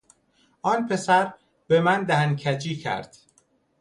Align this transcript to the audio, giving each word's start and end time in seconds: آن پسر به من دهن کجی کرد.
آن 0.61 0.87
پسر 0.87 1.33
به 1.67 1.81
من 1.81 2.03
دهن 2.03 2.35
کجی 2.35 2.75
کرد. 2.75 3.17